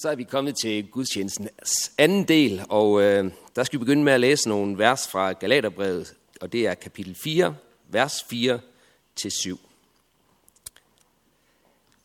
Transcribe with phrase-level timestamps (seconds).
[0.00, 4.12] Så er vi kommet til gudstjenestens anden del, og øh, der skal vi begynde med
[4.12, 7.56] at læse nogle vers fra Galaterbrevet, og det er kapitel 4,
[7.88, 8.60] vers 4
[9.16, 9.60] til 7.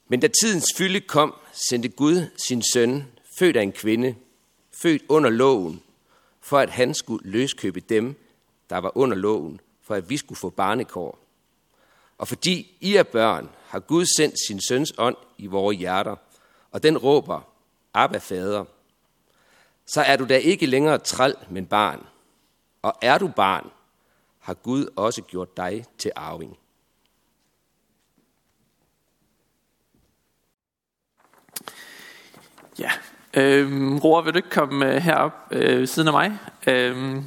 [0.07, 1.33] Men da tidens fylde kom,
[1.69, 3.03] sendte Gud sin søn,
[3.39, 4.15] født af en kvinde,
[4.71, 5.81] født under loven,
[6.41, 8.15] for at han skulle løskøbe dem,
[8.69, 11.19] der var under loven, for at vi skulle få barnekår.
[12.17, 16.15] Og fordi I er børn, har Gud sendt sin søns ånd i vores hjerter,
[16.71, 17.52] og den råber,
[17.93, 18.65] Abba fader,
[19.85, 22.05] så er du da ikke længere træl, men barn.
[22.81, 23.71] Og er du barn,
[24.39, 26.57] har Gud også gjort dig til arving.
[32.79, 32.91] Ja,
[33.33, 36.37] øhm, Roar, vil du ikke komme øh, herop øh, siden af mig?
[36.67, 37.25] Øhm,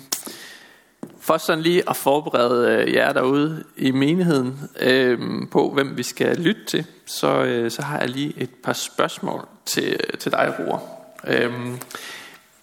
[1.27, 5.19] for sådan lige at forberede øh, jer derude i menigheden øh,
[5.51, 9.49] på, hvem vi skal lytte til, så, øh, så har jeg lige et par spørgsmål
[9.65, 10.83] til, øh, til dig, Roar.
[11.27, 11.53] Øh,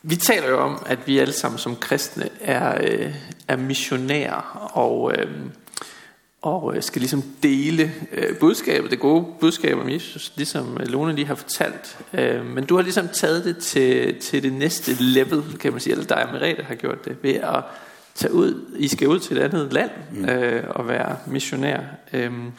[0.04, 3.14] vi taler jo om, at vi alle sammen som kristne er, øh,
[3.48, 5.32] er missionærer og, øh,
[6.42, 11.28] og øh, skal ligesom dele øh, budskabet, det gode budskab om Jesus, ligesom Lone lige
[11.28, 11.98] har fortalt.
[12.14, 15.92] Øh, men du har ligesom taget det til, til det næste level, kan man sige,
[15.92, 17.64] eller dig og Merete har gjort det, ved at
[18.16, 20.30] tage ud, I skal ud til et andet land mm.
[20.30, 21.80] øh, og være missionær.
[22.14, 22.52] Øhm,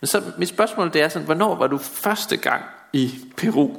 [0.00, 3.76] men så mit spørgsmål det er sådan, hvornår var du første gang i Peru?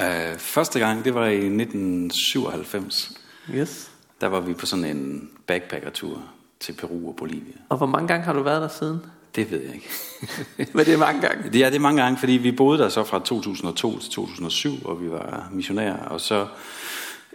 [0.00, 3.12] Uh, første gang, det var i 1997.
[3.54, 3.90] Yes.
[4.20, 6.22] Der var vi på sådan en backpackertur
[6.60, 7.54] til Peru og Bolivia.
[7.68, 9.00] Og hvor mange gange har du været der siden?
[9.36, 9.88] Det ved jeg ikke.
[10.74, 11.58] Men det er mange gange?
[11.58, 15.02] Ja, det er mange gange, fordi vi boede der så fra 2002 til 2007, og
[15.02, 16.46] vi var missionærer, og så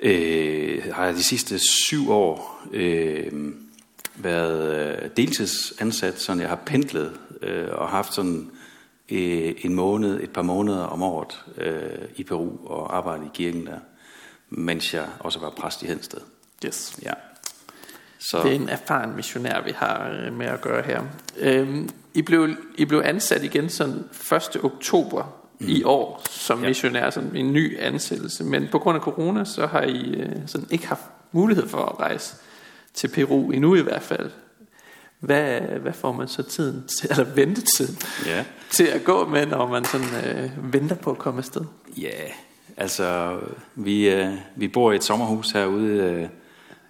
[0.01, 3.31] øh, har jeg de sidste syv år øh,
[4.15, 8.51] været øh, deltidsansat, så jeg har pendlet øh, og haft sådan
[9.11, 13.65] øh, en måned, et par måneder om året øh, i Peru og arbejdet i kirken
[13.65, 13.79] der,
[14.49, 16.19] mens jeg også var præst i Hensted.
[16.65, 16.99] Yes.
[17.03, 17.13] Ja.
[18.19, 18.43] Så.
[18.43, 21.03] Det er en erfaren missionær, vi har øh, med at gøre her.
[21.37, 24.03] Øhm, I, blev, I blev ansat igen sådan
[24.55, 24.63] 1.
[24.63, 25.67] oktober mm.
[25.69, 26.67] i år som ja.
[26.67, 28.43] missionær, som en ny ansættelse.
[28.43, 31.01] Men på grund af corona, så har I øh, sådan ikke haft
[31.31, 32.35] mulighed for at rejse
[32.93, 34.31] til Peru, endnu i hvert fald.
[35.19, 38.45] Hvad, hvad får man så tiden til, eller ventetiden ja.
[38.69, 41.61] til at gå med, når man sådan øh, venter på at komme afsted?
[41.97, 42.21] Ja,
[42.77, 43.39] altså
[43.75, 46.27] vi, øh, vi bor i et sommerhus herude øh,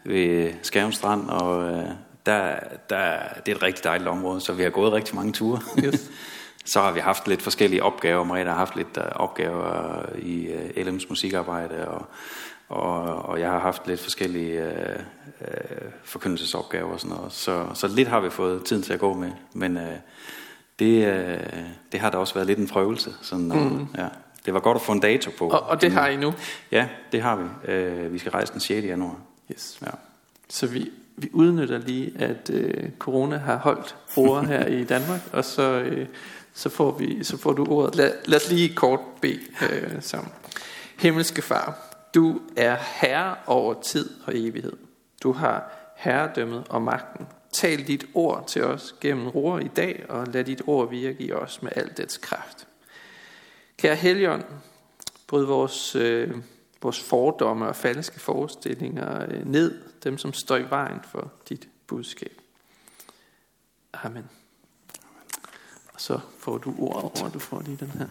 [0.05, 1.89] ved Skærmstrand, og øh,
[2.25, 2.55] der,
[2.89, 5.61] der, det er et rigtig dejligt område, så vi har gået rigtig mange ture.
[5.83, 6.11] Yes.
[6.65, 8.23] Så har vi haft lidt forskellige opgaver.
[8.23, 12.05] Maria har haft lidt uh, opgaver i uh, øh, LM's musikarbejde, og,
[12.69, 15.47] og, og jeg har haft lidt forskellige uh,
[16.03, 17.33] forkyndelsesopgaver og sådan noget.
[17.33, 19.31] Så, så lidt har vi fået tiden til at gå med.
[19.53, 19.83] Men uh,
[20.79, 21.59] det, uh,
[21.91, 23.13] det har da også været lidt en prøvelse.
[23.21, 23.87] Sådan, uh, mm.
[23.97, 24.07] ja.
[24.45, 25.47] Det var godt at få en dato på.
[25.47, 26.33] Og, og det har I nu?
[26.71, 27.43] Ja, det har vi.
[28.03, 28.85] Uh, vi skal rejse den 6.
[28.85, 29.15] januar.
[29.51, 29.77] Yes.
[29.81, 29.91] Ja.
[30.49, 35.45] Så vi, vi udnytter lige, at uh, corona har holdt ord her i Danmark, og
[35.45, 35.83] så...
[35.91, 36.07] Uh,
[36.55, 37.95] så får, vi, så får du ordet.
[37.95, 39.39] Lad, lad os lige kort bede
[39.71, 40.31] øh, sammen.
[40.99, 44.73] Himmelske Far, du er herre over tid og evighed.
[45.23, 47.27] Du har herredømmet og magten.
[47.53, 51.31] Tal dit ord til os gennem roer i dag, og lad dit ord virke i
[51.31, 52.67] os med al dets kraft.
[53.77, 54.43] Kære Helligånd,
[55.27, 56.31] bryd vores, øh,
[56.81, 62.41] vores fordomme og falske forestillinger øh, ned, dem som står i vejen for dit budskab.
[63.93, 64.29] Amen.
[65.93, 68.07] Og så får du ordet over, du får lige den her.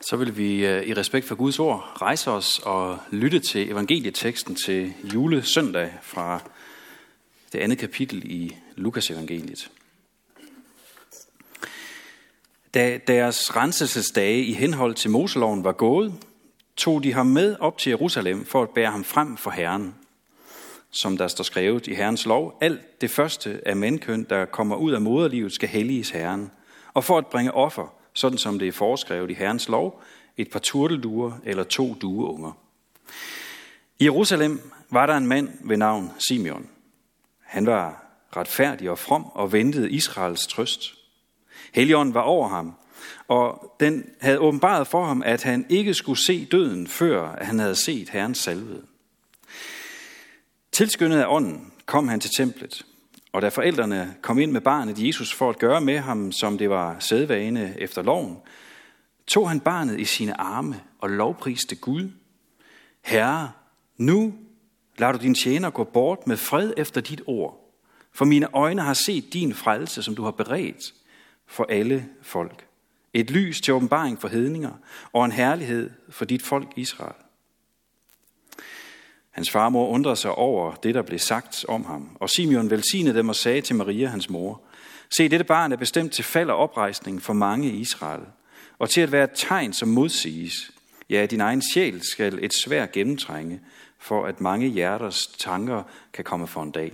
[0.00, 4.54] Så vil vi øh, i respekt for Guds ord rejse os og lytte til evangelieteksten
[4.54, 6.40] til julesøndag fra
[7.52, 9.70] det andet kapitel i Lukas evangeliet.
[12.74, 16.14] Da deres renselsesdage i henhold til Moseloven var gået,
[16.76, 19.94] tog de ham med op til Jerusalem for at bære ham frem for Herren.
[20.90, 24.92] Som der står skrevet i Herrens lov, alt det første af mændkøn, der kommer ud
[24.92, 26.50] af moderlivet, skal helliges Herren.
[26.94, 30.02] Og for at bringe offer, sådan som det er foreskrevet i Herrens lov,
[30.36, 32.52] et par turtelduer eller to dueunger.
[33.98, 36.68] I Jerusalem var der en mand ved navn Simeon.
[37.40, 38.04] Han var
[38.36, 40.99] retfærdig og from og ventede Israels trøst.
[41.72, 42.74] Helligånden var over ham,
[43.28, 47.74] og den havde åbenbaret for ham, at han ikke skulle se døden, før han havde
[47.74, 48.82] set Herrens salvede.
[50.72, 52.86] Tilskyndet af ånden kom han til templet,
[53.32, 56.70] og da forældrene kom ind med barnet Jesus for at gøre med ham, som det
[56.70, 58.38] var sædvane efter loven,
[59.26, 62.10] tog han barnet i sine arme og lovpriste Gud.
[63.02, 63.52] Herre,
[63.96, 64.34] nu
[64.98, 67.56] lader du din tjener gå bort med fred efter dit ord.
[68.12, 70.94] For mine øjne har set din frelse, som du har beredt
[71.50, 72.66] for alle folk.
[73.14, 74.72] Et lys til åbenbaring for hedninger,
[75.12, 77.14] og en herlighed for dit folk Israel.
[79.30, 83.28] Hans farmor undrede sig over det, der blev sagt om ham, og Simeon velsignede dem
[83.28, 84.62] og sagde til Maria, hans mor,
[85.16, 88.22] Se, dette barn er bestemt til fald og oprejsning for mange i Israel,
[88.78, 90.72] og til at være et tegn, som modsiges.
[91.10, 93.60] Ja, din egen sjæl skal et svær gennemtrænge,
[93.98, 95.82] for at mange hjerters tanker
[96.12, 96.92] kan komme for en dag.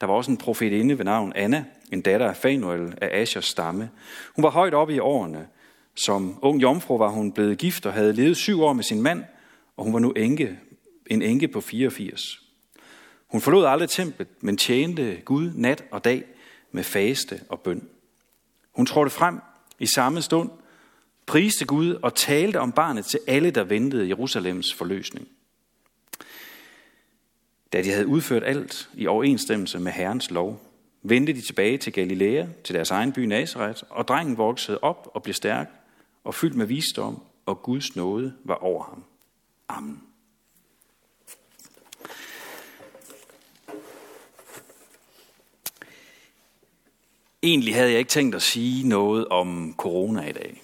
[0.00, 3.90] Der var også en profetinde ved navn Anna, en datter af Fanuel af Ashers stamme.
[4.36, 5.46] Hun var højt oppe i årene.
[5.94, 9.24] Som ung jomfru var hun blevet gift og havde levet syv år med sin mand,
[9.76, 10.58] og hun var nu enke,
[11.06, 12.42] en enke på 84.
[13.26, 16.24] Hun forlod aldrig templet, men tjente Gud nat og dag
[16.72, 17.88] med faste og bøn.
[18.72, 19.40] Hun trådte frem
[19.78, 20.50] i samme stund,
[21.26, 25.28] priste Gud og talte om barnet til alle, der ventede Jerusalems forløsning.
[27.72, 30.71] Da de havde udført alt i overensstemmelse med Herrens lov,
[31.02, 35.22] vendte de tilbage til Galilea, til deres egen by Nazareth, og drengen voksede op og
[35.22, 35.70] blev stærk
[36.24, 39.04] og fyldt med visdom, og Guds nåde var over ham.
[39.68, 40.02] Amen.
[47.42, 50.62] Egentlig havde jeg ikke tænkt at sige noget om corona i dag.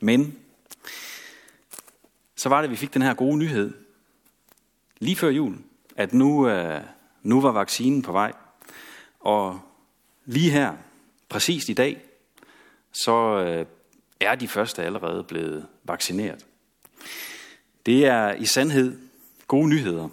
[0.00, 0.38] Men
[2.36, 3.74] så var det, at vi fik den her gode nyhed
[4.98, 5.58] lige før jul,
[5.96, 6.80] at nu, øh,
[7.22, 8.32] nu var vaccinen på vej.
[9.26, 9.60] Og
[10.24, 10.76] lige her,
[11.28, 12.02] præcis i dag,
[12.92, 13.66] så øh,
[14.20, 16.46] er de første allerede blevet vaccineret.
[17.86, 19.00] Det er i sandhed
[19.46, 20.08] gode nyheder.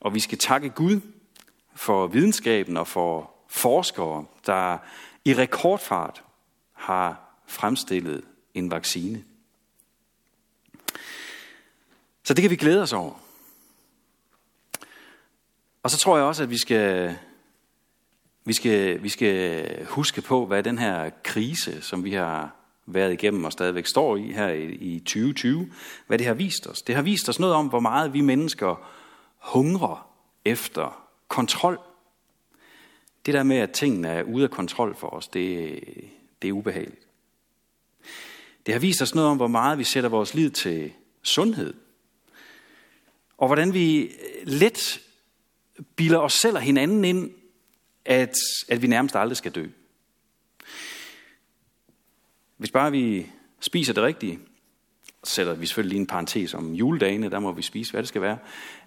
[0.00, 1.00] Og vi skal takke Gud
[1.74, 4.78] for videnskaben og for forskere, der
[5.24, 6.22] i rekordfart
[6.72, 9.24] har fremstillet en vaccine.
[12.24, 13.14] Så det kan vi glæde os over.
[15.82, 17.18] Og så tror jeg også, at vi skal,
[18.46, 22.56] vi skal, vi skal huske på, hvad den her krise, som vi har
[22.86, 24.48] været igennem og stadigvæk står i her
[24.80, 25.70] i 2020,
[26.06, 26.82] hvad det har vist os.
[26.82, 28.90] Det har vist os noget om, hvor meget vi mennesker
[29.38, 30.10] hungrer
[30.44, 31.78] efter kontrol.
[33.26, 35.80] Det der med, at tingene er ude af kontrol for os, det,
[36.42, 37.06] det er ubehageligt.
[38.66, 40.92] Det har vist os noget om, hvor meget vi sætter vores liv til
[41.22, 41.74] sundhed.
[43.38, 44.10] Og hvordan vi
[44.44, 45.00] let
[45.96, 47.30] bilder os selv og hinanden ind,
[48.06, 48.34] at,
[48.68, 49.66] at vi nærmest aldrig skal dø.
[52.56, 53.26] Hvis bare vi
[53.60, 54.38] spiser det rigtige,
[55.24, 58.08] så sætter vi selvfølgelig lige en parentes om juledagene, der må vi spise, hvad det
[58.08, 58.38] skal være.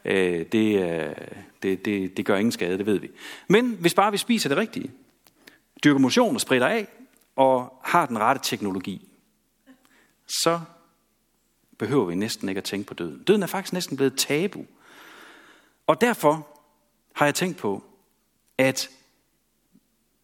[0.05, 1.15] Øh, det, øh,
[1.63, 3.09] det, det, det gør ingen skade, det ved vi.
[3.47, 4.91] Men hvis bare vi spiser det rigtige,
[5.83, 6.87] dyrker motion og spreder af,
[7.35, 9.07] og har den rette teknologi,
[10.27, 10.59] så
[11.77, 13.23] behøver vi næsten ikke at tænke på døden.
[13.23, 14.65] Døden er faktisk næsten blevet tabu.
[15.87, 16.47] Og derfor
[17.15, 17.83] har jeg tænkt på,
[18.57, 18.89] at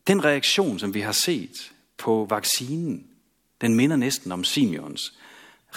[0.07, 3.07] den reaktion, som vi har set på vaccinen,
[3.61, 5.13] den minder næsten om Simeons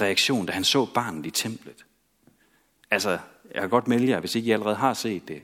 [0.00, 1.84] reaktion, da han så barnet i templet.
[2.90, 3.10] Altså,
[3.54, 5.42] jeg kan godt melde jer, hvis ikke I allerede har set det.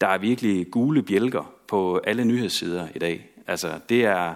[0.00, 3.30] Der er virkelig gule bjælker på alle nyhedssider i dag.
[3.46, 4.34] Altså, det er,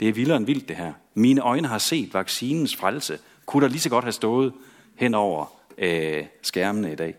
[0.00, 0.92] det er vildere end vildt det her.
[1.14, 3.18] Mine øjne har set vaccinens frelse.
[3.46, 4.52] Kunne der lige så godt have stået
[4.96, 7.14] hen over øh, skærmene i dag.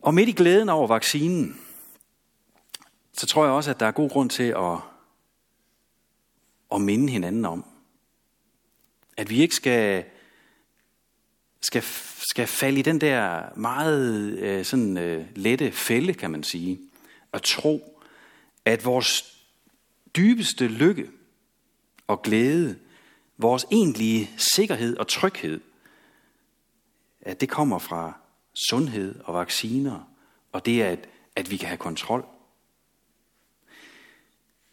[0.00, 1.60] Og midt i glæden over vaccinen,
[3.16, 4.78] så tror jeg også, at der er god grund til at,
[6.74, 7.64] at minde hinanden om,
[9.16, 10.04] at vi ikke skal,
[11.62, 11.82] skal,
[12.30, 16.80] skal falde i den der meget øh, sådan, øh, lette fælde, kan man sige,
[17.32, 18.02] at tro,
[18.64, 19.38] at vores
[20.16, 21.10] dybeste lykke
[22.06, 22.78] og glæde,
[23.38, 25.60] vores egentlige sikkerhed og tryghed,
[27.20, 28.18] at det kommer fra
[28.68, 30.10] sundhed og vacciner,
[30.52, 32.35] og det er, at, at vi kan have kontrol.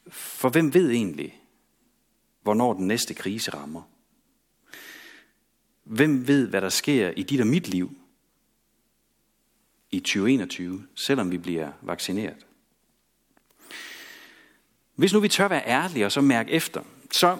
[0.07, 1.41] For hvem ved egentlig,
[2.41, 3.81] hvornår den næste krise rammer?
[5.83, 7.97] Hvem ved, hvad der sker i dit og mit liv
[9.91, 12.45] i 2021, selvom vi bliver vaccineret?
[14.95, 17.37] Hvis nu vi tør være ærlige og så mærke efter, så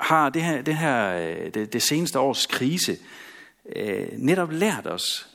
[0.00, 1.14] har det her, det, her,
[1.50, 2.98] det, det seneste års krise
[3.76, 5.28] øh, netop lært os,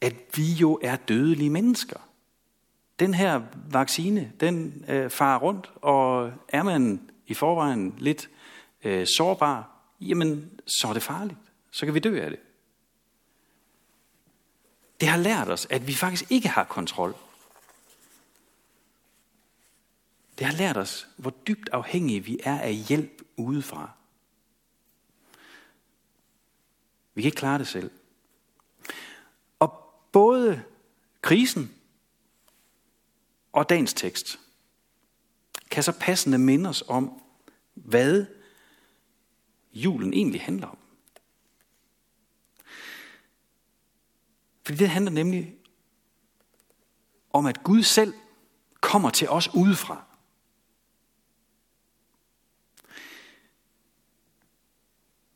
[0.00, 2.09] at vi jo er dødelige mennesker.
[3.00, 8.30] Den her vaccine, den øh, farer rundt, og er man i forvejen lidt
[8.84, 11.38] øh, sårbar, jamen så er det farligt.
[11.70, 12.38] Så kan vi dø af det.
[15.00, 17.14] Det har lært os, at vi faktisk ikke har kontrol.
[20.38, 23.90] Det har lært os, hvor dybt afhængige vi er af hjælp udefra.
[27.14, 27.90] Vi kan ikke klare det selv.
[29.58, 30.62] Og både
[31.22, 31.74] krisen
[33.52, 34.40] og dagens tekst
[35.70, 37.22] kan så passende minde os om,
[37.74, 38.26] hvad
[39.72, 40.78] julen egentlig handler om.
[44.64, 45.54] Fordi det handler nemlig
[47.32, 48.14] om, at Gud selv
[48.80, 50.04] kommer til os udefra.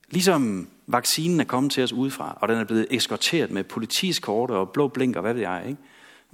[0.08, 4.70] Ligesom vaccinen er kommet til os udefra, og den er blevet eskorteret med politiskort og
[4.70, 5.64] blå blink og hvad ved jeg.
[5.68, 5.82] Ikke?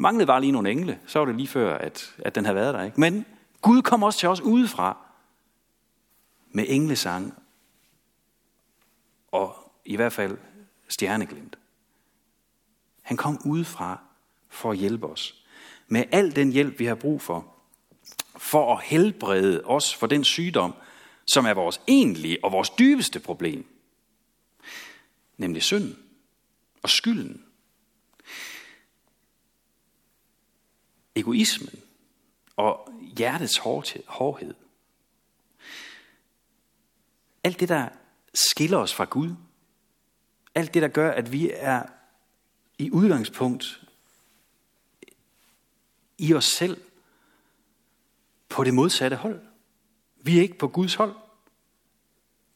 [0.00, 2.74] Manglede bare lige nogle engle, så var det lige før, at, at den havde været
[2.74, 2.82] der.
[2.82, 3.00] Ikke?
[3.00, 3.26] Men
[3.62, 4.96] Gud kom også til os udefra
[6.50, 7.34] med englesang
[9.32, 10.38] og i hvert fald
[10.88, 11.58] stjerneglimt.
[13.02, 14.00] Han kom udefra
[14.48, 15.44] for at hjælpe os.
[15.88, 17.54] Med al den hjælp, vi har brug for.
[18.36, 20.74] For at helbrede os for den sygdom,
[21.26, 23.66] som er vores egentlige og vores dybeste problem.
[25.36, 25.98] Nemlig synden
[26.82, 27.44] og skylden.
[31.20, 31.82] Egoismen
[32.56, 33.56] og hjertets
[34.06, 34.54] hårdhed.
[37.44, 37.88] Alt det, der
[38.34, 39.34] skiller os fra Gud.
[40.54, 41.82] Alt det, der gør, at vi er
[42.78, 43.84] i udgangspunkt
[46.18, 46.80] i os selv
[48.48, 49.40] på det modsatte hold.
[50.16, 51.14] Vi er ikke på Guds hold.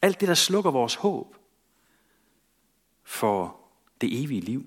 [0.02, 1.36] Alt det, der slukker vores håb
[3.02, 3.60] for
[4.00, 4.66] det evige liv.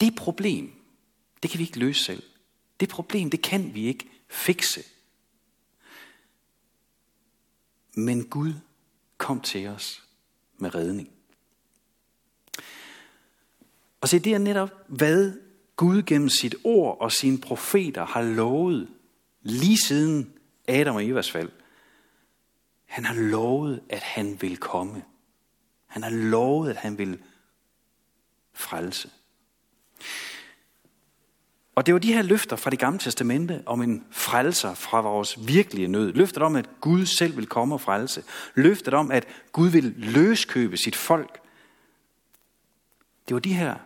[0.00, 0.72] Det problem,
[1.42, 2.22] det kan vi ikke løse selv.
[2.80, 4.84] Det problem, det kan vi ikke fikse.
[7.94, 8.52] Men Gud
[9.16, 10.02] kom til os
[10.56, 11.10] med redning.
[14.00, 15.32] Og se, det er netop, hvad
[15.76, 18.88] Gud gennem sit ord og sine profeter har lovet
[19.42, 20.32] lige siden
[20.68, 21.50] Adam og Evas fald.
[22.84, 25.04] Han har lovet, at han vil komme.
[25.86, 27.22] Han har lovet, at han vil
[28.52, 29.10] frelse.
[31.78, 35.48] Og det var de her løfter fra det gamle testamente om en frelser fra vores
[35.48, 36.12] virkelige nød.
[36.12, 38.24] Løftet om, at Gud selv vil komme og frelse.
[38.54, 41.40] Løftet om, at Gud vil løskøbe sit folk.
[43.28, 43.76] Det var de her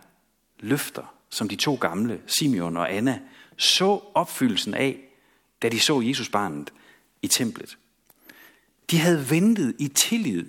[0.59, 3.19] løfter, som de to gamle, Simeon og Anna,
[3.57, 4.99] så opfyldelsen af,
[5.61, 6.73] da de så Jesus barnet
[7.21, 7.77] i templet.
[8.91, 10.45] De havde ventet i tillid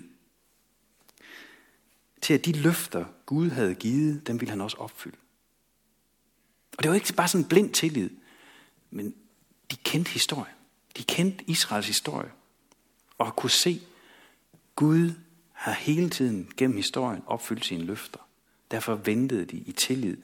[2.21, 5.17] til, at de løfter, Gud havde givet, dem ville han også opfylde.
[6.77, 8.09] Og det var ikke bare sådan en blind tillid,
[8.91, 9.15] men
[9.71, 10.55] de kendte historien.
[10.97, 12.31] De kendte Israels historie.
[13.17, 13.81] Og kunne se,
[14.75, 15.11] Gud
[15.51, 18.19] har hele tiden gennem historien opfyldt sine løfter.
[18.71, 20.17] Derfor ventede de i tillid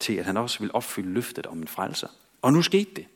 [0.00, 2.08] til, at han også ville opfylde løftet om en frelser.
[2.42, 3.06] Og nu skete det.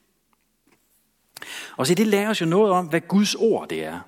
[1.76, 4.00] Og se, det lærer os jo noget om, hvad Guds ord det er.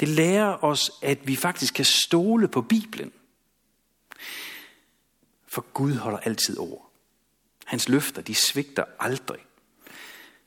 [0.00, 3.12] Det lærer os, at vi faktisk kan stole på Bibelen.
[5.46, 6.83] For Gud holder altid ord.
[7.64, 9.38] Hans løfter, de svigter aldrig.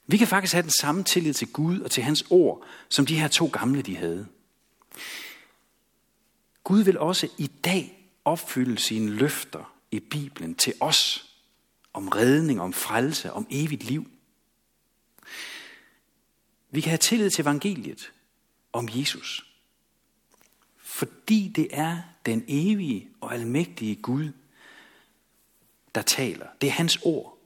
[0.07, 3.19] Vi kan faktisk have den samme tillid til Gud og til hans ord, som de
[3.19, 4.27] her to gamle de havde.
[6.63, 11.29] Gud vil også i dag opfylde sine løfter i Bibelen til os
[11.93, 14.07] om redning, om frelse, om evigt liv.
[16.71, 18.11] Vi kan have tillid til evangeliet
[18.73, 19.53] om Jesus,
[20.77, 24.31] fordi det er den evige og almægtige Gud,
[25.97, 26.47] der taler.
[26.61, 27.37] Det er hans ord.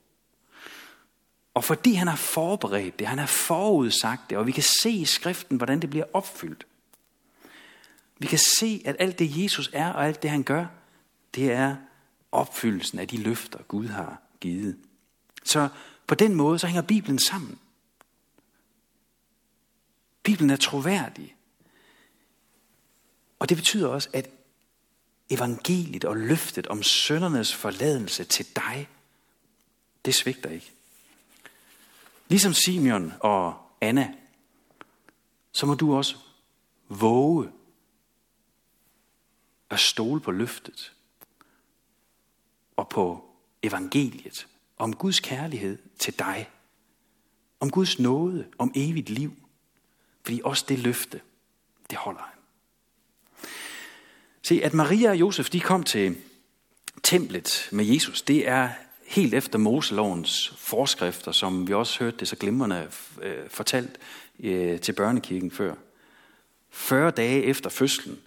[1.53, 5.05] Og fordi han har forberedt det, han har forudsagt det, og vi kan se i
[5.05, 6.67] skriften, hvordan det bliver opfyldt.
[8.19, 10.65] Vi kan se, at alt det Jesus er, og alt det han gør,
[11.35, 11.75] det er
[12.31, 14.77] opfyldelsen af de løfter, Gud har givet.
[15.43, 15.69] Så
[16.07, 17.59] på den måde, så hænger Bibelen sammen.
[20.23, 21.35] Bibelen er troværdig.
[23.39, 24.29] Og det betyder også, at
[25.31, 28.89] evangeliet og løftet om søndernes forladelse til dig,
[30.05, 30.71] det svigter ikke.
[32.27, 34.13] Ligesom Simeon og Anna,
[35.51, 36.17] så må du også
[36.89, 37.51] våge
[39.69, 40.93] at stole på løftet
[42.75, 44.47] og på evangeliet
[44.77, 46.49] om Guds kærlighed til dig,
[47.59, 49.33] om Guds nåde, om evigt liv.
[50.23, 51.21] Fordi også det løfte,
[51.89, 52.40] det holder han.
[54.43, 56.15] Se, at Maria og Josef de kom til
[57.03, 58.69] templet med Jesus, det er
[59.05, 62.87] helt efter Moselovens forskrifter, som vi også hørte det så glimrende
[63.21, 63.99] øh, fortalt
[64.39, 65.75] øh, til børnekirken før.
[66.69, 68.19] 40 dage efter fødslen,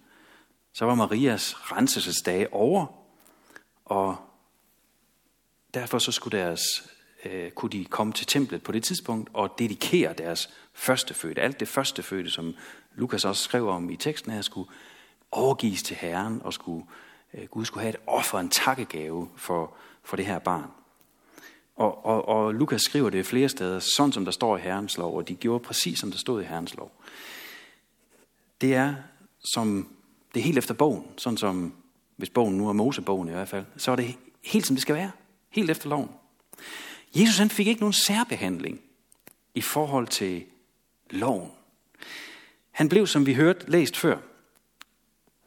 [0.73, 2.87] så var Marias renselsesdage over,
[3.85, 4.17] og
[5.75, 6.61] derfor så skulle deres,
[7.25, 11.43] øh, kunne de komme til templet på det tidspunkt og dedikere deres førstefødte.
[11.43, 12.55] Alt det førstefødte, som
[12.95, 14.69] Lukas også skrev om i teksten her, skulle
[15.35, 16.87] overgives til Herren og skulle
[17.35, 20.71] øh, Gud skulle have et offer, en takkegave for, for det her barn.
[21.77, 25.17] Og, og, og Lukas skriver det flere steder, sådan som der står i Herrens lov,
[25.17, 26.93] og de gjorde præcis som der stod i Herrens lov.
[28.61, 28.95] Det er
[29.55, 29.89] som
[30.35, 31.75] det er helt efter bogen, sådan som
[32.17, 34.15] hvis bogen nu er Mosebogen i hvert fald, så er det
[34.45, 35.11] helt som det skal være,
[35.51, 36.11] helt efter loven.
[37.15, 38.81] Jesus han fik ikke nogen særbehandling
[39.55, 40.45] i forhold til
[41.11, 41.51] loven.
[42.71, 44.19] Han blev, som vi hørte læst før,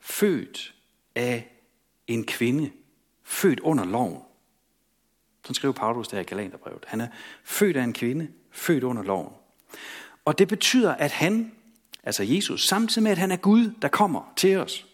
[0.09, 0.73] født
[1.15, 1.51] af
[2.07, 2.71] en kvinde,
[3.23, 4.21] født under loven.
[5.43, 6.85] Sådan skriver Paulus der i Galaterbrevet.
[6.87, 7.07] Han er
[7.43, 9.33] født af en kvinde, født under loven.
[10.25, 11.51] Og det betyder, at han,
[12.03, 14.85] altså Jesus, samtidig med, at han er Gud, der kommer til os,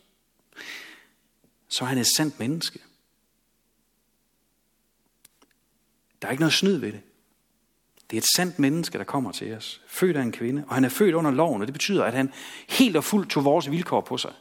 [1.68, 2.80] så han er sandt menneske.
[6.22, 7.02] Der er ikke noget snyd ved det.
[8.10, 9.82] Det er et sandt menneske, der kommer til os.
[9.88, 12.34] Født af en kvinde, og han er født under loven, og det betyder, at han
[12.70, 14.34] helt og fuldt tog vores vilkår på sig.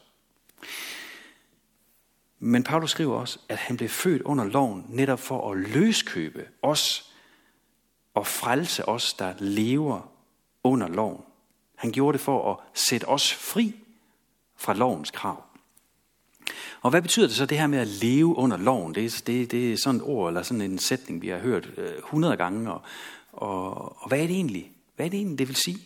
[2.38, 7.12] Men Paulus skriver også, at han blev født under loven netop for at løskøbe os
[8.14, 10.12] og frelse os, der lever
[10.64, 11.22] under loven.
[11.76, 13.74] Han gjorde det for at sætte os fri
[14.56, 15.44] fra lovens krav.
[16.80, 18.94] Og hvad betyder det så, det her med at leve under loven?
[18.94, 21.70] Det, er, det, det er sådan et ord, eller sådan en sætning, vi har hørt
[21.76, 22.72] øh, 100 gange.
[22.72, 22.82] Og,
[23.32, 24.72] og, og hvad er det egentlig?
[24.96, 25.78] Hvad er det egentlig, det vil sige?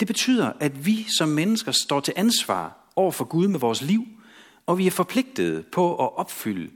[0.00, 4.06] Det betyder, at vi som mennesker står til ansvar over for Gud med vores liv,
[4.66, 6.72] og vi er forpligtede på at opfylde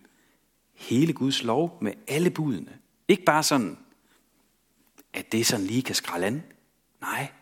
[0.74, 2.78] hele Guds lov med alle budene.
[3.08, 3.78] Ikke bare sådan,
[5.12, 6.42] at det sådan lige kan skralde an.
[7.00, 7.32] Nej,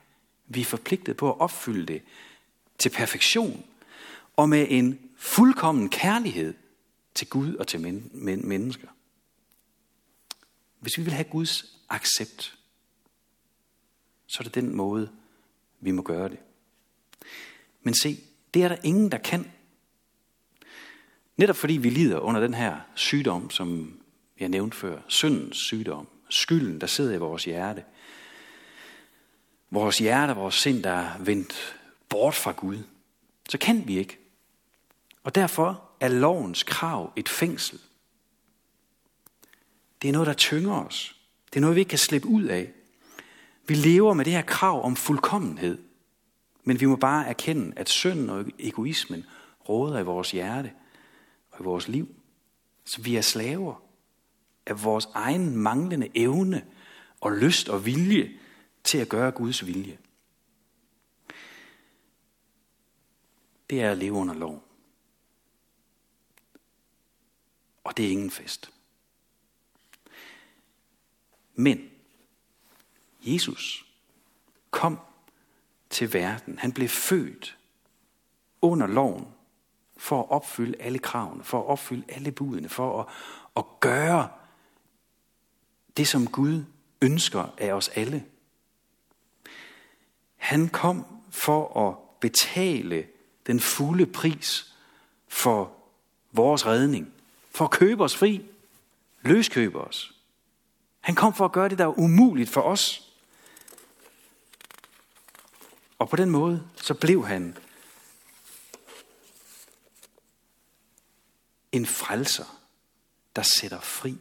[0.47, 2.03] vi er forpligtet på at opfylde det
[2.79, 3.65] til perfektion
[4.37, 6.55] og med en fuldkommen kærlighed
[7.15, 8.89] til Gud og til men- men- mennesker.
[10.81, 12.59] Hvis vi vil have Guds accept,
[14.27, 15.11] så er det den måde,
[15.81, 16.39] vi må gøre det.
[17.83, 18.19] Men se,
[18.55, 19.53] det er der ingen, der kan.
[21.37, 24.01] Netop fordi vi lider under den her sygdom, som
[24.41, 27.85] jeg nævnte før, syndens sygdom, skylden, der sidder i vores hjerte.
[29.71, 31.77] Vores hjerte, vores sind, der er vendt
[32.09, 32.79] bort fra Gud.
[33.49, 34.19] Så kan vi ikke.
[35.23, 37.81] Og derfor er lovens krav et fængsel.
[40.03, 41.17] Det er noget, der tynger os.
[41.51, 42.73] Det er noget, vi ikke kan slippe ud af.
[43.67, 45.79] Vi lever med det her krav om fuldkommenhed.
[46.65, 49.25] Men vi må bare erkende, at synden og egoismen
[49.69, 50.73] råder i vores hjerte
[51.51, 52.15] og i vores liv.
[52.85, 53.83] Så vi er slaver
[54.67, 56.67] af vores egen manglende evne
[57.21, 58.39] og lyst og vilje
[58.85, 59.99] til at gøre Guds vilje.
[63.71, 64.65] Det er at leve under lov.
[67.85, 68.71] Og det er ingen fest.
[71.55, 71.91] Men
[73.23, 73.87] Jesus
[74.71, 74.99] kom
[75.95, 76.59] til verden.
[76.59, 77.59] Han blev født
[78.61, 79.29] under loven
[79.97, 83.07] for at opfylde alle kravene, for at opfylde alle budene, for at,
[83.57, 84.29] at gøre
[85.97, 86.65] det, som Gud
[87.03, 88.25] ønsker af os alle.
[90.37, 93.07] Han kom for at betale
[93.47, 94.75] den fulde pris
[95.29, 95.73] for
[96.33, 97.13] vores redning,
[97.51, 98.47] for at købe os fri,
[99.23, 100.15] løskøbe os.
[101.01, 103.14] Han kom for at gøre det, der er umuligt for os.
[105.99, 107.57] Og på den måde, så blev han
[111.73, 112.61] en frelser,
[113.37, 114.19] der sætter fri.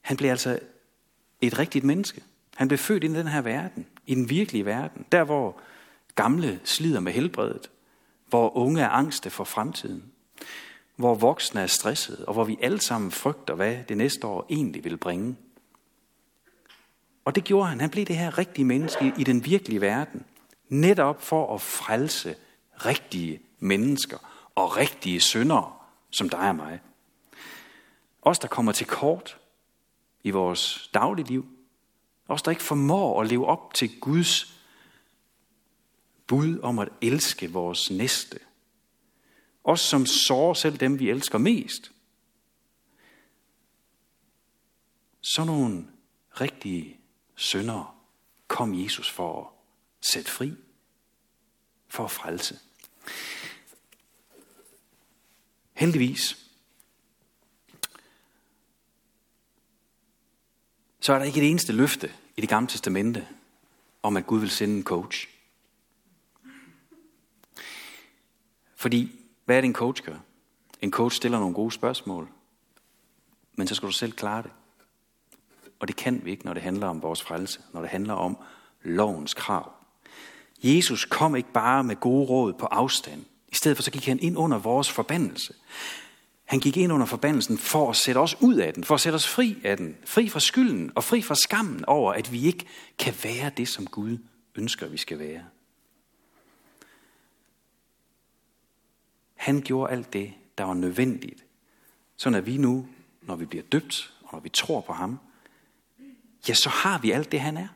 [0.00, 0.58] Han blev altså
[1.40, 2.24] et rigtigt menneske.
[2.54, 5.60] Han blev født ind i den her verden, i den virkelige verden, der hvor
[6.14, 7.70] gamle slider med helbredet,
[8.26, 10.12] hvor unge er angste for fremtiden,
[10.96, 14.84] hvor voksne er stressede, og hvor vi alle sammen frygter, hvad det næste år egentlig
[14.84, 15.36] vil bringe.
[17.30, 17.80] Og det gjorde han.
[17.80, 20.24] Han blev det her rigtige menneske i den virkelige verden,
[20.68, 22.36] netop for at frelse
[22.72, 24.18] rigtige mennesker
[24.54, 25.72] og rigtige syndere,
[26.10, 26.80] som dig og mig.
[28.22, 29.38] Os, der kommer til kort
[30.24, 31.46] i vores dagligliv,
[32.28, 34.60] os, der ikke formår at leve op til Guds
[36.26, 38.38] bud om at elske vores næste.
[39.64, 41.92] Os, som sårer selv dem, vi elsker mest.
[45.20, 45.86] Så nogle
[46.40, 46.99] rigtige
[47.40, 47.86] syndere
[48.48, 49.46] kom Jesus for at
[50.00, 50.54] sætte fri,
[51.88, 52.58] for at frelse.
[55.72, 56.46] Heldigvis,
[61.00, 63.28] så er der ikke et eneste løfte i det gamle testamente
[64.02, 65.28] om, at Gud vil sende en coach.
[68.74, 70.18] Fordi, hvad er det en coach gør?
[70.80, 72.28] En coach stiller nogle gode spørgsmål,
[73.52, 74.52] men så skal du selv klare det.
[75.80, 78.38] Og det kan vi ikke, når det handler om vores frelse, når det handler om
[78.82, 79.72] lovens krav.
[80.62, 83.24] Jesus kom ikke bare med gode råd på afstand.
[83.48, 85.54] I stedet for så gik han ind under vores forbandelse.
[86.44, 89.16] Han gik ind under forbandelsen for at sætte os ud af den, for at sætte
[89.16, 92.66] os fri af den, fri fra skylden og fri fra skammen over, at vi ikke
[92.98, 94.18] kan være det, som Gud
[94.54, 95.44] ønsker, vi skal være.
[99.34, 101.44] Han gjorde alt det, der var nødvendigt,
[102.16, 102.88] så at vi nu,
[103.22, 105.18] når vi bliver døbt, og når vi tror på ham,
[106.48, 107.68] ja, så har vi alt det, han er.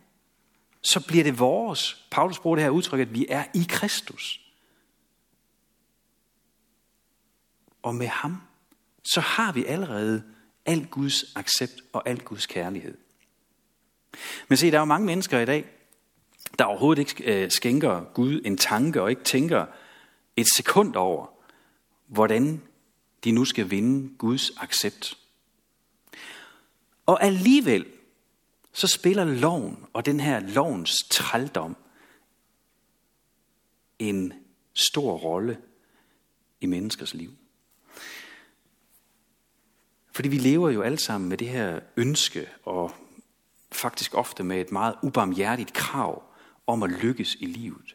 [0.83, 2.07] Så bliver det vores.
[2.11, 4.41] Paulus bruger det her udtryk, at vi er i Kristus.
[7.83, 8.43] Og med ham,
[9.05, 10.25] så har vi allerede
[10.67, 12.99] al Guds accept og al Guds kærlighed.
[14.49, 15.65] Men se, der er jo mange mennesker i dag,
[16.59, 19.67] der overhovedet ikke øh, skænker Gud en tanke og ikke tænker
[20.37, 21.27] et sekund over,
[22.07, 22.63] hvordan
[23.25, 25.19] de nu skal vinde Guds accept.
[27.07, 27.87] Og alligevel,
[28.75, 31.77] så spiller loven og den her lovens trældom
[33.99, 34.33] en
[34.75, 35.59] stor rolle
[36.61, 37.31] i menneskers liv.
[40.13, 42.95] Fordi vi lever jo alle sammen med det her ønske, og
[43.73, 46.23] faktisk ofte med et meget ubarmhjertigt krav
[46.67, 47.95] om at lykkes i livet.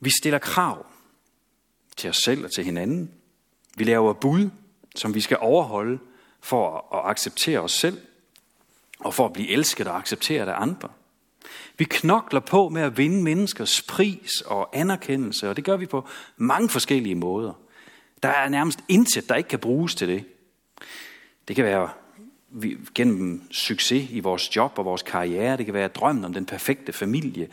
[0.00, 0.86] Vi stiller krav
[1.96, 3.14] til os selv og til hinanden.
[3.76, 4.50] Vi laver bud,
[4.96, 5.98] som vi skal overholde
[6.40, 8.07] for at acceptere os selv,
[8.98, 10.88] og for at blive elsket og accepteret af andre.
[11.78, 16.08] Vi knokler på med at vinde menneskers pris og anerkendelse, og det gør vi på
[16.36, 17.52] mange forskellige måder.
[18.22, 20.24] Der er nærmest intet, der ikke kan bruges til det.
[21.48, 21.90] Det kan være
[22.94, 25.56] gennem succes i vores job og vores karriere.
[25.56, 27.48] Det kan være drømmen om den perfekte familie.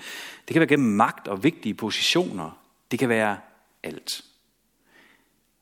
[0.48, 2.60] Det kan være gennem magt og vigtige positioner.
[2.92, 3.38] Det kan være
[3.84, 4.24] alt.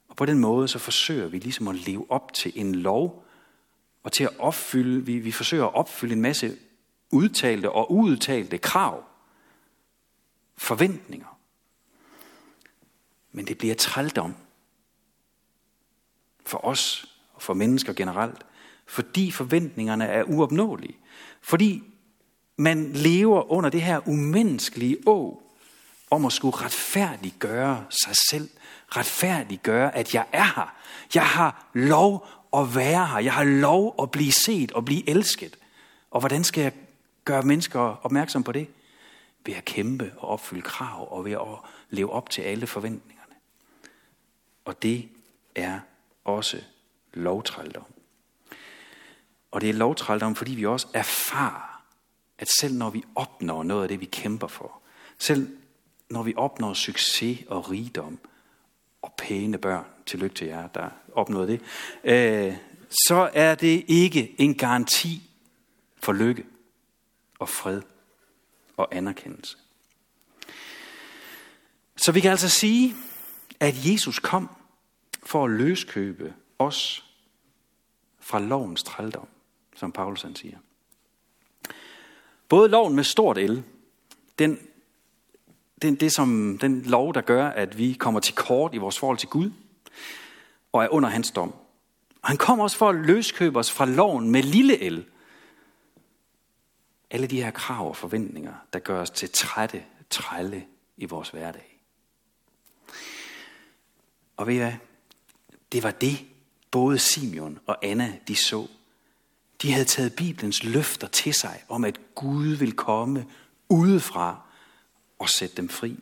[0.10, 3.26] Og på den måde så forsøger vi ligesom at leve op til en lov,
[4.04, 6.58] og til at opfylde, vi, vi forsøger at opfylde en masse
[7.12, 9.04] udtalte og uudtalte krav,
[10.58, 11.40] forventninger.
[13.32, 14.36] Men det bliver trældom
[16.46, 18.46] for os og for mennesker generelt,
[18.86, 20.98] fordi forventningerne er uopnåelige.
[21.42, 21.84] Fordi
[22.58, 25.44] man lever under det her umenneskelige å
[26.12, 28.50] om at skulle retfærdiggøre sig selv.
[28.98, 30.76] Retfærdiggøre, at jeg er her.
[31.16, 32.28] Jeg har lov
[32.58, 33.20] at være her.
[33.20, 35.58] Jeg har lov at blive set og blive elsket.
[36.12, 36.72] Og hvordan skal jeg
[37.26, 38.68] gøre mennesker opmærksom på det?
[39.46, 43.36] Ved at kæmpe og opfylde krav og ved at leve op til alle forventningerne.
[44.66, 45.10] Og det
[45.56, 45.80] er
[46.26, 46.62] også
[47.14, 47.86] lovtrældom.
[49.52, 51.84] Og det er lovtrældom, fordi vi også erfarer,
[52.38, 54.82] at selv når vi opnår noget af det, vi kæmper for,
[55.18, 55.58] selv
[56.10, 58.20] når vi opnår succes og rigdom
[59.04, 61.62] og pæne børn, tillykke til jer, der opnåede det,
[62.04, 62.58] øh,
[63.08, 65.30] så er det ikke en garanti
[65.96, 66.46] for lykke
[67.40, 67.82] og fred
[68.78, 69.58] og anerkendelse.
[71.96, 72.96] Så vi kan altså sige,
[73.60, 74.50] at Jesus kom
[75.24, 77.06] for at løskøbe os
[78.20, 79.28] fra lovens trældom,
[79.76, 80.58] som Paulus han siger.
[82.50, 83.64] Både loven med stort L,
[84.40, 84.60] den,
[85.82, 89.18] den, det som, den lov, der gør, at vi kommer til kort i vores forhold
[89.18, 89.52] til Gud,
[90.72, 91.54] og er under hans dom.
[92.22, 95.06] Og han kommer også for at løskøbe os fra loven med lille L.
[97.12, 100.66] Alle de her krav og forventninger, der gør os til trætte, trælle
[100.98, 101.80] i vores hverdag.
[104.38, 104.74] Og ved I hvad?
[105.72, 106.26] Det var det,
[106.72, 108.68] både Simeon og Anna de så.
[109.62, 113.26] De havde taget Bibelens løfter til sig om, at Gud vil komme
[113.70, 114.42] udefra
[115.24, 116.00] og sætte dem fri.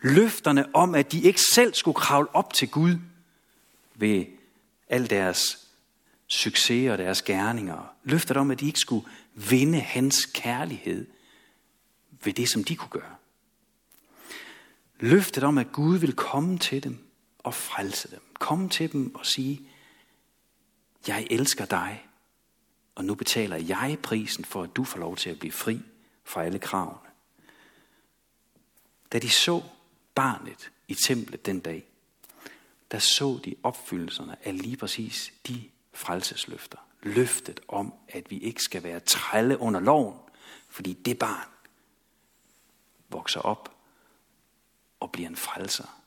[0.00, 2.96] Løfterne om, at de ikke selv skulle kravle op til Gud
[3.94, 4.26] ved
[4.88, 5.68] al deres
[6.26, 7.94] succes og deres gerninger.
[8.04, 11.06] Løftet om, at de ikke skulle vinde hans kærlighed
[12.24, 13.16] ved det, som de kunne gøre.
[15.00, 16.98] Løftet om, at Gud vil komme til dem
[17.38, 18.22] og frelse dem.
[18.34, 19.68] Komme til dem og sige,
[21.06, 22.06] jeg elsker dig,
[22.94, 25.80] og nu betaler jeg prisen for, at du får lov til at blive fri
[26.24, 27.09] fra alle kravene.
[29.12, 29.62] Da de så
[30.14, 31.84] barnet i templet den dag,
[32.90, 36.78] der så de opfyldelserne af lige præcis de frelsesløfter.
[37.02, 40.18] Løftet om, at vi ikke skal være trælle under loven,
[40.68, 41.48] fordi det barn
[43.08, 43.76] vokser op
[45.00, 46.02] og bliver en frelser,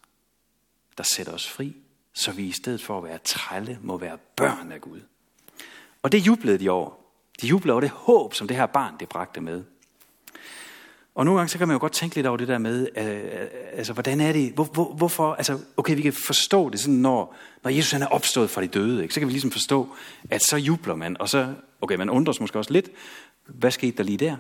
[0.98, 1.76] der sætter os fri,
[2.14, 5.02] så vi i stedet for at være trælle, må være børn af Gud.
[6.02, 6.92] Og det jublede de over.
[7.42, 9.64] De jublede over det håb, som det her barn det bragte med.
[11.16, 13.06] Og nogle gange så kan man jo godt tænke lidt over det der med, øh,
[13.08, 16.96] øh, altså hvordan er det, hvor, hvor, hvorfor, altså okay, vi kan forstå det sådan,
[16.96, 19.96] når, når Jesus han er opstået fra de døde, ikke, så kan vi ligesom forstå,
[20.30, 22.90] at så jubler man, og så, okay, man undres måske også lidt,
[23.46, 24.38] hvad skete der lige der?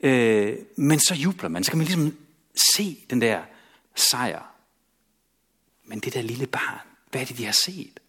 [0.00, 2.16] Øh, men så jubler man, så kan man ligesom
[2.76, 3.40] se den der
[3.96, 4.54] sejr
[5.88, 8.00] Men det der lille barn, hvad er det, de har set?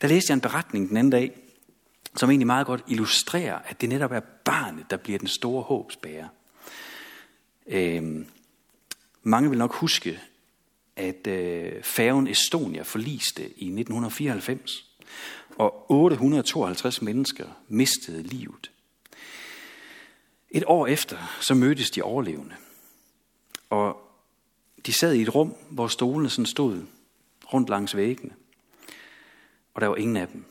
[0.00, 1.32] Der læste jeg en beretning den anden dag,
[2.16, 6.28] som egentlig meget godt illustrerer, at det netop er barnet, der bliver den store håbsbærer.
[7.70, 8.26] Øhm,
[9.22, 10.20] mange vil nok huske,
[10.96, 14.86] at øh, færgen Estonia forliste i 1994,
[15.56, 18.70] og 852 mennesker mistede livet.
[20.50, 22.54] Et år efter, så mødtes de overlevende.
[23.70, 24.10] Og
[24.86, 26.82] de sad i et rum, hvor stolene sådan stod
[27.52, 28.34] rundt langs væggene.
[29.74, 30.44] Og der var ingen af dem,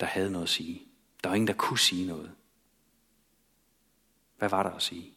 [0.00, 0.82] der havde noget at sige.
[1.22, 2.32] Der var ingen, der kunne sige noget.
[4.38, 5.15] Hvad var der at sige?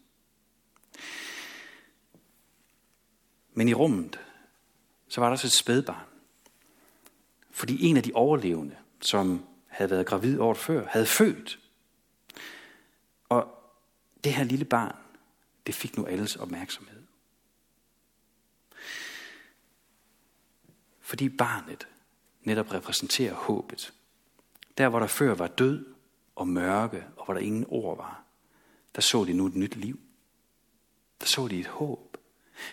[3.59, 4.19] Men i rummet,
[5.07, 6.05] så var der også et spædbarn.
[7.51, 11.59] Fordi en af de overlevende, som havde været gravid året før, havde født.
[13.29, 13.63] Og
[14.23, 14.95] det her lille barn,
[15.67, 17.03] det fik nu alles opmærksomhed.
[20.99, 21.87] Fordi barnet
[22.41, 23.93] netop repræsenterer håbet.
[24.77, 25.85] Der, hvor der før var død
[26.35, 28.23] og mørke, og hvor der ingen ord var,
[28.95, 29.99] der så de nu et nyt liv.
[31.21, 32.08] Der så de et håb.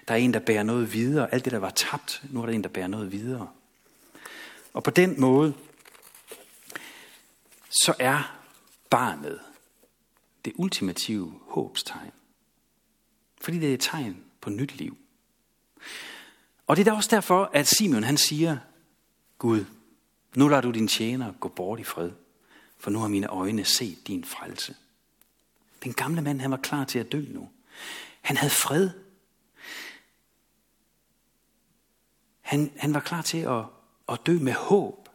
[0.09, 1.35] Der er en, der bærer noget videre.
[1.35, 3.49] Alt det, der var tabt, nu er der en, der bærer noget videre.
[4.73, 5.55] Og på den måde,
[7.71, 8.41] så er
[8.91, 9.41] barnet
[10.45, 12.13] det ultimative håbstegn.
[13.41, 14.97] Fordi det er et tegn på nyt liv.
[16.67, 18.57] Og det er da også derfor, at Simeon han siger,
[19.39, 19.65] Gud,
[20.35, 22.11] nu lader du din tjener gå bort i fred,
[22.79, 24.75] for nu har mine øjne set din frelse.
[25.85, 27.49] Den gamle mand, han var klar til at dø nu.
[28.21, 28.91] Han havde fred.
[32.47, 33.65] Han, han var klar til at,
[34.09, 35.09] at dø med håb.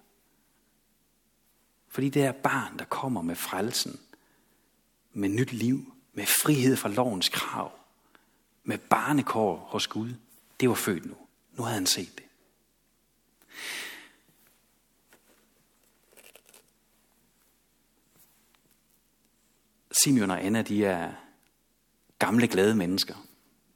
[1.88, 4.00] Fordi det er barn, der kommer med frelsen,
[5.14, 7.72] med nyt liv, med frihed fra lovens krav,
[8.64, 10.14] med barnekår hos Gud.
[10.60, 11.16] Det var født nu.
[11.52, 12.26] Nu havde han set det.
[20.04, 21.14] Simeon og Anna, de er
[22.20, 23.16] gamle, glade mennesker.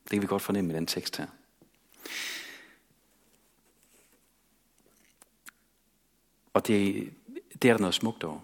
[0.04, 1.28] Det kan vi godt fornemme i den tekst her.
[6.56, 7.10] Og det,
[7.62, 8.40] det er der noget smukt over.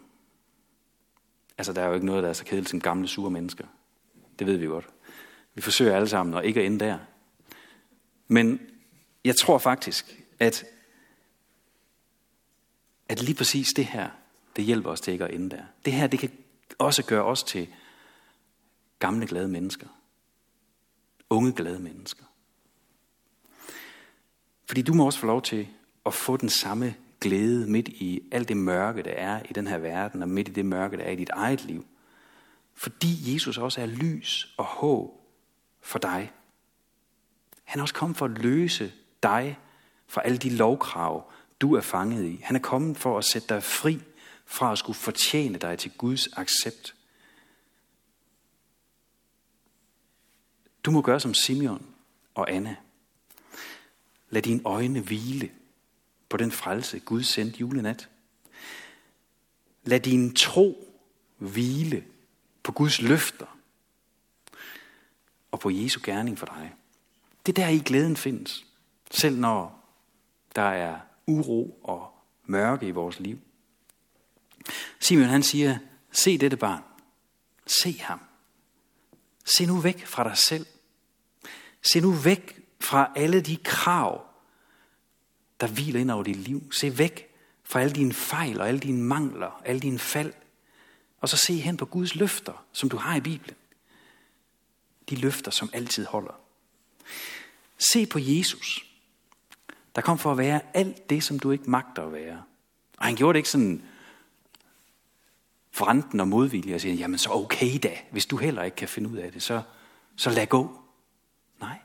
[1.58, 3.67] Altså, der er jo ikke noget, der er så kedeligt som gamle, sure mennesker.
[4.39, 4.89] Det ved vi godt.
[5.54, 7.00] Vi forsøger alle sammen at ikke at ende der.
[8.28, 8.60] Men
[9.26, 10.63] jeg tror faktisk, at,
[13.10, 14.10] at lige præcis det her,
[14.56, 15.63] det hjælper os til ikke at ende der.
[15.86, 16.32] Det her, det kan
[16.80, 17.67] også gøre os til
[19.00, 19.88] gamle glade mennesker.
[21.30, 22.26] Unge glade mennesker.
[24.65, 25.67] Fordi du må også få lov til
[26.06, 29.78] at få den samme glæde midt i alt det mørke, der er i den her
[29.78, 31.86] verden, og midt i det mørke, der er i dit eget liv.
[32.74, 35.12] Fordi Jesus også er lys og håb
[35.82, 36.32] for dig.
[37.64, 39.60] Han er også kommet for at løse dig
[40.08, 41.32] fra alle de lovkrav,
[41.62, 42.40] du er fanget i.
[42.44, 44.02] Han er kommet for at sætte dig fri
[44.46, 46.96] fra at skulle fortjene dig til Guds accept.
[50.84, 51.86] Du må gøre som Simeon
[52.34, 52.76] og Anna.
[54.30, 55.50] Lad dine øjne hvile
[56.32, 58.10] på den frelse, Gud sendte julenat.
[59.84, 60.98] Lad din tro
[61.38, 62.04] hvile
[62.63, 63.58] på Guds løfter
[65.52, 66.74] og på Jesu gerning for dig.
[67.46, 68.65] Det er der i glæden findes,
[69.12, 69.88] selv når
[70.56, 72.13] der er uro og
[72.46, 73.39] mørke i vores liv.
[75.00, 75.78] Simon han siger,
[76.12, 76.84] se dette barn,
[77.67, 78.20] se ham.
[79.46, 80.65] Se nu væk fra dig selv.
[81.91, 84.31] Se nu væk fra alle de krav,
[85.62, 86.71] der hviler ind over dit liv.
[86.74, 87.28] Se væk
[87.63, 90.34] fra alle dine fejl og alle dine mangler, alle dine fald.
[91.19, 93.56] Og så se hen på Guds løfter, som du har i Bibelen.
[95.10, 96.39] De løfter, som altid holder.
[97.93, 98.86] Se på Jesus,
[99.95, 102.43] der kom for at være alt det, som du ikke magter at være.
[102.97, 103.84] Og han gjorde det ikke sådan
[105.71, 109.10] forrenten og modvilje og siger, jamen så okay da, hvis du heller ikke kan finde
[109.10, 109.62] ud af det, så,
[110.15, 110.82] så lad gå.
[111.60, 111.80] Nej.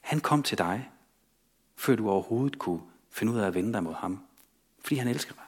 [0.00, 0.90] Han kom til dig,
[1.84, 4.26] før du overhovedet kunne finde ud af at vende dig mod ham.
[4.80, 5.44] Fordi han elsker dig.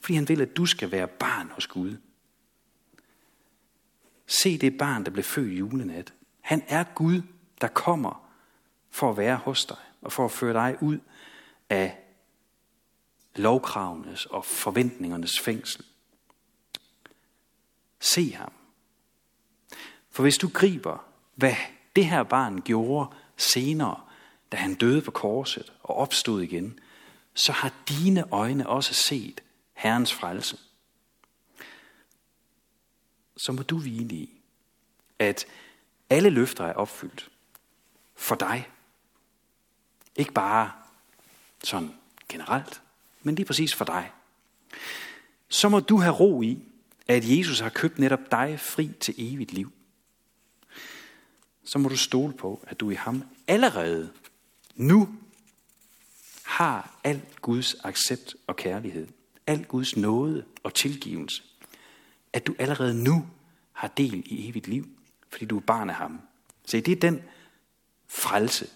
[0.00, 1.96] Fordi han vil, at du skal være barn hos Gud.
[4.26, 6.12] Se det barn, der blev født julenat.
[6.40, 7.22] Han er Gud,
[7.60, 8.30] der kommer
[8.90, 10.98] for at være hos dig og for at føre dig ud
[11.70, 11.98] af
[13.36, 15.84] lovkravenes og forventningernes fængsel.
[18.00, 18.52] Se ham.
[20.10, 21.54] For hvis du griber, hvad
[21.96, 24.05] det her barn gjorde senere,
[24.52, 26.78] da han døde på korset og opstod igen,
[27.34, 29.40] så har dine øjne også set
[29.74, 30.58] Herrens frelse.
[33.36, 34.42] Så må du hvile i,
[35.18, 35.46] at
[36.10, 37.30] alle løfter er opfyldt
[38.14, 38.70] for dig
[40.16, 40.72] Ikke bare
[41.64, 41.94] sådan
[42.28, 42.82] generelt,
[43.22, 44.12] men lige præcis for dig.
[45.48, 46.62] Så må du have ro i,
[47.08, 49.72] at Jesus har købt netop dig fri til evigt liv.
[51.64, 54.12] Så må du stole på, at du i ham allerede
[54.76, 55.08] nu
[56.44, 59.08] har al Guds accept og kærlighed.
[59.46, 61.42] Al Guds nåde og tilgivelse.
[62.32, 63.26] At du allerede nu
[63.72, 64.88] har del i evigt liv,
[65.28, 66.20] fordi du er barn af ham.
[66.66, 67.22] Se, det er den
[68.08, 68.68] frelse,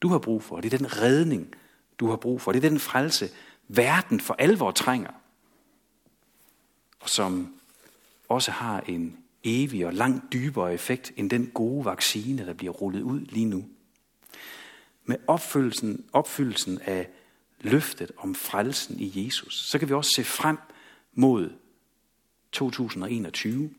[0.00, 0.60] du har brug for.
[0.60, 1.54] Det er den redning,
[1.98, 2.52] du har brug for.
[2.52, 3.30] Det er den frelse,
[3.68, 5.10] verden for alvor trænger.
[7.00, 7.54] Og som
[8.28, 13.02] også har en evig og langt dybere effekt end den gode vaccine, der bliver rullet
[13.02, 13.64] ud lige nu.
[15.04, 17.08] Med opfyldelsen, opfyldelsen af
[17.60, 20.58] løftet om frelsen i Jesus, så kan vi også se frem
[21.12, 21.50] mod
[22.52, 23.74] 2021,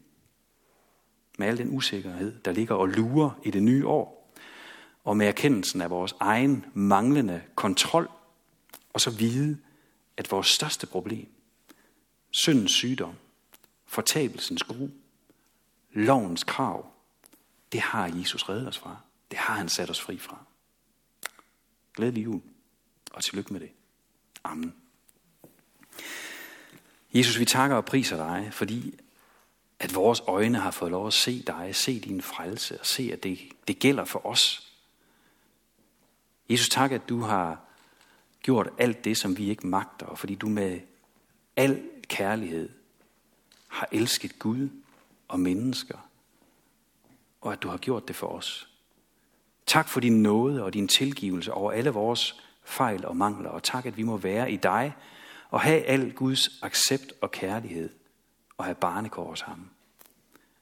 [1.37, 4.33] med al den usikkerhed, der ligger og lurer i det nye år,
[5.03, 8.09] og med erkendelsen af vores egen manglende kontrol,
[8.93, 9.57] og så vide,
[10.17, 11.27] at vores største problem,
[12.31, 13.13] syndens sygdom,
[13.85, 14.89] fortabelsens gru,
[15.93, 16.87] lovens krav,
[17.71, 18.97] det har Jesus reddet os fra.
[19.31, 20.45] Det har han sat os fri fra.
[21.93, 22.41] Glædelig jul,
[23.11, 23.71] og tillykke med det.
[24.43, 24.75] Amen.
[27.13, 28.99] Jesus, vi takker og priser dig, fordi
[29.79, 33.23] at vores øjne har fået lov at se dig, se din frelse og se, at
[33.23, 34.73] det, det gælder for os.
[36.49, 37.61] Jesus, tak, at du har
[38.41, 40.79] gjort alt det, som vi ikke magter, og fordi du med
[41.55, 42.69] al kærlighed
[43.67, 44.69] har elsket Gud
[45.27, 46.09] og mennesker,
[47.41, 48.72] og at du har gjort det for os.
[49.65, 53.85] Tak for din nåde og din tilgivelse over alle vores fejl og mangler, og tak,
[53.85, 54.93] at vi må være i dig
[55.49, 57.89] og have al Guds accept og kærlighed
[58.57, 59.69] og have barnekår hos ham.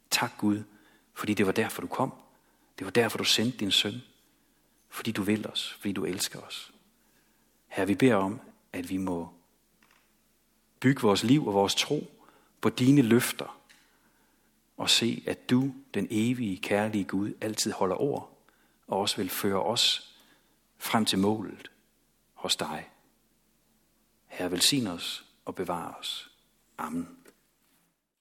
[0.10, 0.64] Tak Gud,
[1.14, 2.14] fordi det var derfor du kom.
[2.80, 4.02] Det var derfor du sendte din søn.
[4.90, 6.72] Fordi du vil os, fordi du elsker os.
[7.68, 8.40] Her vi beder om,
[8.74, 9.30] at vi må
[10.80, 12.12] bygge vores liv og vores tro
[12.62, 13.58] på dine løfter
[14.78, 18.31] og se, at du, den evige, kærlige Gud, altid holder ord
[18.92, 20.16] og også vil føre os
[20.78, 21.72] frem til målet
[22.34, 22.90] hos dig.
[24.28, 26.32] Herre, velsign os og bevar os.
[26.78, 27.21] Amen.